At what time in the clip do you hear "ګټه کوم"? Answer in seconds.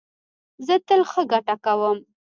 1.31-1.97